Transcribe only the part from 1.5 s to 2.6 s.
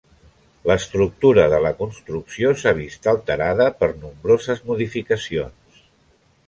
de la construcció